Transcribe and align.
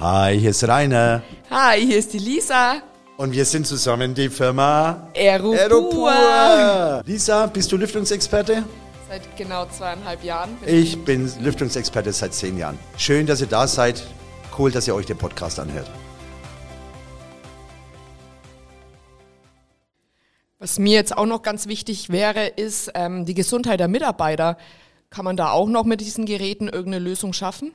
Hi, 0.00 0.40
hier 0.40 0.48
ist 0.48 0.66
Rainer. 0.66 1.22
Hi, 1.50 1.78
hier 1.78 1.98
ist 1.98 2.14
die 2.14 2.18
Lisa. 2.18 2.80
Und 3.18 3.32
wir 3.32 3.44
sind 3.44 3.66
zusammen 3.66 4.14
die 4.14 4.30
Firma 4.30 5.06
Aeropur. 5.14 5.58
Aeropur. 5.58 7.02
Lisa, 7.04 7.44
bist 7.48 7.70
du 7.70 7.76
Lüftungsexperte? 7.76 8.64
Seit 9.10 9.36
genau 9.36 9.66
zweieinhalb 9.66 10.24
Jahren. 10.24 10.56
Ich 10.64 11.04
bin 11.04 11.30
Lüftungsexperte 11.42 12.14
seit 12.14 12.32
zehn 12.32 12.56
Jahren. 12.56 12.78
Schön, 12.96 13.26
dass 13.26 13.42
ihr 13.42 13.46
da 13.46 13.66
seid. 13.66 14.02
Cool, 14.56 14.70
dass 14.70 14.88
ihr 14.88 14.94
euch 14.94 15.04
den 15.04 15.18
Podcast 15.18 15.60
anhört. 15.60 15.90
Was 20.58 20.78
mir 20.78 20.94
jetzt 20.94 21.14
auch 21.14 21.26
noch 21.26 21.42
ganz 21.42 21.66
wichtig 21.66 22.08
wäre, 22.08 22.46
ist 22.46 22.90
ähm, 22.94 23.26
die 23.26 23.34
Gesundheit 23.34 23.80
der 23.80 23.88
Mitarbeiter. 23.88 24.56
Kann 25.10 25.26
man 25.26 25.36
da 25.36 25.50
auch 25.50 25.68
noch 25.68 25.84
mit 25.84 26.00
diesen 26.00 26.24
Geräten 26.24 26.68
irgendeine 26.68 27.04
Lösung 27.04 27.34
schaffen? 27.34 27.72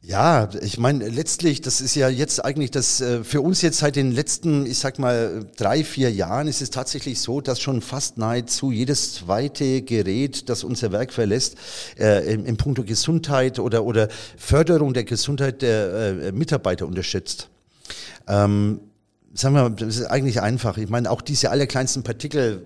Ja, 0.00 0.48
ich 0.62 0.78
meine, 0.78 1.08
letztlich, 1.08 1.60
das 1.60 1.80
ist 1.80 1.96
ja 1.96 2.08
jetzt 2.08 2.44
eigentlich 2.44 2.70
das, 2.70 3.00
äh, 3.00 3.24
für 3.24 3.40
uns 3.40 3.62
jetzt 3.62 3.78
seit 3.78 3.96
den 3.96 4.12
letzten, 4.12 4.64
ich 4.64 4.78
sag 4.78 5.00
mal, 5.00 5.44
drei, 5.56 5.82
vier 5.82 6.12
Jahren 6.12 6.46
ist 6.46 6.62
es 6.62 6.70
tatsächlich 6.70 7.20
so, 7.20 7.40
dass 7.40 7.60
schon 7.60 7.82
fast 7.82 8.16
nahezu 8.16 8.70
jedes 8.70 9.14
zweite 9.14 9.82
Gerät, 9.82 10.48
das 10.48 10.62
unser 10.62 10.92
Werk 10.92 11.12
verlässt, 11.12 11.56
äh, 11.98 12.32
im, 12.32 12.46
im 12.46 12.56
Punkto 12.56 12.84
Gesundheit 12.84 13.58
oder, 13.58 13.84
oder 13.84 14.08
Förderung 14.36 14.94
der 14.94 15.02
Gesundheit 15.02 15.62
der 15.62 15.92
äh, 15.92 16.32
Mitarbeiter 16.32 16.86
unterstützt. 16.86 17.48
Ähm, 18.28 18.80
sagen 19.34 19.56
wir 19.56 19.62
mal, 19.64 19.70
das 19.70 19.96
ist 19.96 20.06
eigentlich 20.06 20.40
einfach. 20.40 20.78
Ich 20.78 20.88
meine, 20.88 21.10
auch 21.10 21.22
diese 21.22 21.50
allerkleinsten 21.50 22.04
Partikel 22.04 22.62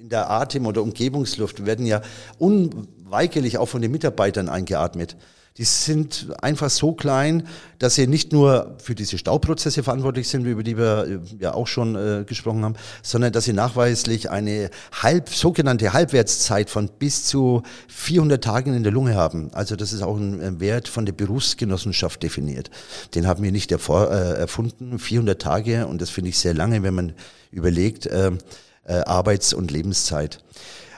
in 0.00 0.08
der 0.08 0.30
Atem- 0.30 0.66
oder 0.66 0.82
Umgebungsluft 0.82 1.66
werden 1.66 1.84
ja 1.84 2.00
unweigerlich 3.12 3.58
auch 3.58 3.66
von 3.66 3.82
den 3.82 3.92
Mitarbeitern 3.92 4.48
eingeatmet 4.48 5.16
die 5.58 5.64
sind 5.64 6.28
einfach 6.40 6.70
so 6.70 6.92
klein, 6.92 7.46
dass 7.78 7.96
sie 7.96 8.06
nicht 8.06 8.32
nur 8.32 8.74
für 8.82 8.94
diese 8.94 9.18
Stauprozesse 9.18 9.82
verantwortlich 9.82 10.28
sind, 10.28 10.46
über 10.46 10.62
die 10.62 10.78
wir 10.78 11.06
äh, 11.06 11.18
ja 11.38 11.52
auch 11.52 11.66
schon 11.66 11.94
äh, 11.94 12.24
gesprochen 12.24 12.64
haben, 12.64 12.74
sondern 13.02 13.34
dass 13.34 13.44
sie 13.44 13.52
nachweislich 13.52 14.30
eine 14.30 14.70
halb, 15.02 15.28
sogenannte 15.28 15.92
Halbwertszeit 15.92 16.70
von 16.70 16.88
bis 16.88 17.26
zu 17.26 17.62
400 17.88 18.42
Tagen 18.42 18.74
in 18.74 18.82
der 18.82 18.92
Lunge 18.92 19.14
haben. 19.14 19.50
Also 19.52 19.76
das 19.76 19.92
ist 19.92 20.00
auch 20.00 20.16
ein 20.16 20.58
Wert 20.58 20.88
von 20.88 21.04
der 21.04 21.12
Berufsgenossenschaft 21.12 22.22
definiert. 22.22 22.70
Den 23.14 23.26
haben 23.26 23.42
wir 23.42 23.52
nicht 23.52 23.70
ervor, 23.72 24.10
äh, 24.10 24.38
erfunden, 24.38 24.98
400 24.98 25.42
Tage 25.42 25.86
und 25.86 26.00
das 26.00 26.08
finde 26.08 26.30
ich 26.30 26.38
sehr 26.38 26.54
lange, 26.54 26.82
wenn 26.82 26.94
man 26.94 27.12
überlegt, 27.50 28.06
äh, 28.06 28.30
äh, 28.84 28.94
Arbeits- 29.04 29.52
und 29.52 29.70
Lebenszeit. 29.70 30.42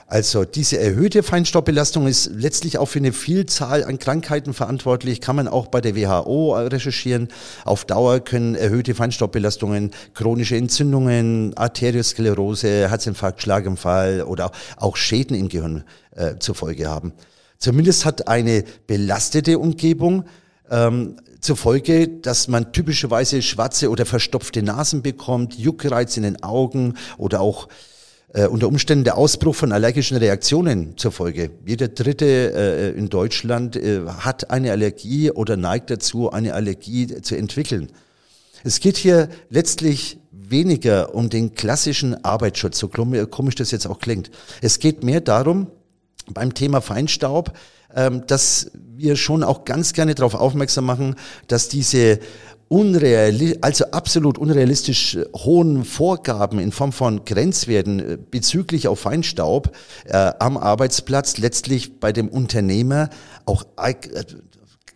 Also 0.07 0.45
diese 0.45 0.77
erhöhte 0.77 1.23
Feinstaubbelastung 1.23 2.05
ist 2.05 2.29
letztlich 2.31 2.77
auch 2.77 2.85
für 2.85 2.99
eine 2.99 3.11
Vielzahl 3.11 3.83
an 3.83 3.97
Krankheiten 3.97 4.53
verantwortlich, 4.53 5.19
kann 5.19 5.35
man 5.35 5.47
auch 5.47 5.65
bei 5.65 5.81
der 5.81 5.95
WHO 5.95 6.53
recherchieren. 6.53 7.29
Auf 7.63 7.85
Dauer 7.85 8.19
können 8.19 8.53
erhöhte 8.53 8.93
Feinstaubbelastungen 8.93 9.91
chronische 10.13 10.57
Entzündungen, 10.57 11.57
Arteriosklerose, 11.57 12.87
Herzinfarkt, 12.87 13.41
Schlaganfall 13.41 14.21
oder 14.21 14.51
auch 14.77 14.95
Schäden 14.95 15.35
im 15.35 15.49
Gehirn 15.49 15.83
äh, 16.11 16.35
zur 16.37 16.53
Folge 16.53 16.87
haben. 16.87 17.13
Zumindest 17.57 18.05
hat 18.05 18.27
eine 18.27 18.63
belastete 18.85 19.57
Umgebung 19.57 20.25
ähm, 20.69 21.17
zur 21.41 21.57
Folge, 21.57 22.07
dass 22.07 22.47
man 22.47 22.73
typischerweise 22.73 23.41
schwarze 23.41 23.89
oder 23.89 24.05
verstopfte 24.05 24.61
Nasen 24.61 25.01
bekommt, 25.01 25.57
Juckreiz 25.57 26.15
in 26.15 26.23
den 26.23 26.43
Augen 26.43 26.93
oder 27.17 27.41
auch 27.41 27.67
äh, 28.35 28.47
unter 28.47 28.67
Umständen 28.67 29.05
der 29.05 29.17
Ausbruch 29.17 29.55
von 29.55 29.71
allergischen 29.71 30.17
Reaktionen 30.17 30.97
zur 30.97 31.11
Folge. 31.11 31.51
Jeder 31.65 31.87
Dritte 31.87 32.25
äh, 32.25 32.89
in 32.97 33.07
Deutschland 33.07 33.77
äh, 33.77 34.01
hat 34.05 34.51
eine 34.51 34.71
Allergie 34.71 35.31
oder 35.31 35.55
neigt 35.55 35.89
dazu, 35.89 36.31
eine 36.31 36.53
Allergie 36.53 37.21
zu 37.21 37.35
entwickeln. 37.37 37.87
Es 38.65 38.81
geht 38.81 38.97
hier 38.97 39.29
letztlich 39.49 40.19
weniger 40.31 41.15
um 41.15 41.29
den 41.29 41.55
klassischen 41.55 42.25
Arbeitsschutz, 42.25 42.77
so 42.77 42.89
komisch 42.89 43.55
das 43.55 43.71
jetzt 43.71 43.87
auch 43.87 43.99
klingt. 43.99 44.29
Es 44.61 44.79
geht 44.79 45.03
mehr 45.03 45.21
darum, 45.21 45.67
beim 46.29 46.53
Thema 46.53 46.81
Feinstaub, 46.81 47.53
dass 48.27 48.71
wir 48.97 49.15
schon 49.15 49.43
auch 49.43 49.65
ganz 49.65 49.93
gerne 49.93 50.15
darauf 50.15 50.35
aufmerksam 50.35 50.85
machen, 50.85 51.15
dass 51.47 51.69
diese 51.69 52.19
unrealistisch, 52.67 53.59
also 53.61 53.85
absolut 53.91 54.37
unrealistisch 54.37 55.17
hohen 55.35 55.85
Vorgaben 55.85 56.59
in 56.59 56.71
Form 56.71 56.91
von 56.91 57.25
Grenzwerten 57.25 57.99
äh, 57.99 58.17
bezüglich 58.17 58.87
auf 58.87 58.99
Feinstaub 58.99 59.75
äh, 60.05 60.31
am 60.39 60.57
Arbeitsplatz 60.57 61.37
letztlich 61.37 61.99
bei 61.99 62.11
dem 62.11 62.27
Unternehmer 62.27 63.09
auch 63.45 63.65
äh, 63.77 63.93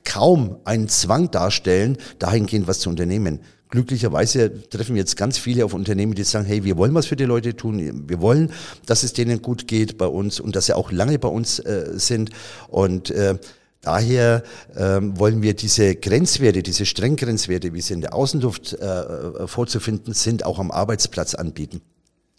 kaum 0.04 0.58
einen 0.66 0.90
Zwang 0.90 1.30
darstellen, 1.30 1.98
dahingehend 2.18 2.68
was 2.68 2.80
zu 2.80 2.90
unternehmen. 2.90 3.40
Glücklicherweise 3.70 4.68
treffen 4.70 4.96
wir 4.96 5.02
jetzt 5.02 5.16
ganz 5.16 5.38
viele 5.38 5.64
auf 5.64 5.74
Unternehmen, 5.74 6.16
die 6.16 6.24
sagen, 6.24 6.46
hey, 6.46 6.64
wir 6.64 6.78
wollen 6.78 6.94
was 6.96 7.06
für 7.06 7.16
die 7.16 7.26
Leute 7.26 7.56
tun, 7.56 8.10
wir 8.10 8.20
wollen, 8.20 8.52
dass 8.88 9.04
es 9.04 9.14
denen 9.14 9.44
gut 9.44 9.68
geht 9.68 9.98
bei 9.98 10.08
uns 10.08 10.40
und 10.40 10.56
dass 10.56 10.66
sie 10.66 10.76
auch 10.76 10.92
lange 10.92 11.20
bei 11.20 11.28
uns 11.28 11.60
äh, 11.60 11.92
sind 11.94 12.32
und 12.68 13.12
äh, 13.12 13.38
Daher 13.82 14.44
ähm, 14.76 15.18
wollen 15.18 15.42
wir 15.42 15.54
diese 15.54 15.96
Grenzwerte, 15.96 16.64
diese 16.64 16.86
Strenggrenzwerte, 16.86 17.74
wie 17.74 17.80
sie 17.80 17.94
in 17.94 18.02
der 18.02 18.14
Außenluft 18.14 18.74
äh, 18.74 19.48
vorzufinden 19.48 20.14
sind, 20.14 20.46
auch 20.46 20.60
am 20.60 20.70
Arbeitsplatz 20.70 21.34
anbieten. 21.34 21.80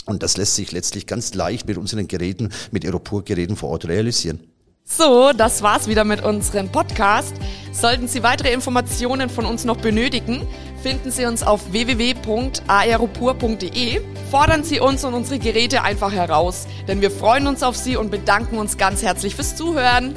Und 0.05 0.23
das 0.23 0.37
lässt 0.37 0.57
sich 0.57 0.71
letztlich 0.73 1.07
ganz 1.07 1.33
leicht 1.35 1.67
mit 1.67 1.79
unseren 1.79 2.09
Geräten, 2.09 2.51
mit 2.73 2.85
Aeropur-Geräten 2.85 3.57
vor 3.57 3.71
Ort 3.71 3.89
realisieren. 3.89 4.41
So, 4.85 5.33
das 5.33 5.63
war's 5.63 5.87
wieder 5.87 6.05
mit 6.05 6.23
unserem 6.23 6.71
Podcast. 6.71 7.35
Sollten 7.73 8.09
Sie 8.09 8.23
weitere 8.23 8.53
Informationen 8.53 9.31
von 9.31 9.47
uns 9.47 9.65
noch 9.65 9.77
benötigen, 9.77 10.47
finden 10.83 11.11
Sie 11.11 11.27
uns 11.27 11.43
auf 11.43 11.73
www.aeropur.de. 11.73 14.01
Fordern 14.31 14.65
Sie 14.65 14.81
uns 14.81 15.05
und 15.05 15.13
unsere 15.15 15.39
Geräte 15.39 15.83
einfach 15.83 16.13
heraus, 16.13 16.67
denn 16.89 17.01
wir 17.01 17.11
freuen 17.11 17.47
uns 17.47 17.63
auf 17.63 17.77
Sie 17.77 17.97
und 17.97 18.11
bedanken 18.11 18.59
uns 18.59 18.77
ganz 18.79 19.03
herzlich 19.03 19.35
fürs 19.35 19.57
Zuhören. 19.57 20.15